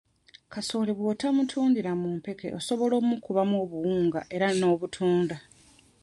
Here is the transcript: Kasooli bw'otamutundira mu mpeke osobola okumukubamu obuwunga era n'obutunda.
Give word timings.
Kasooli 0.53 0.91
bw'otamutundira 0.95 1.91
mu 2.01 2.07
mpeke 2.17 2.47
osobola 2.59 2.93
okumukubamu 2.99 3.55
obuwunga 3.63 4.21
era 4.35 4.47
n'obutunda. 4.57 5.37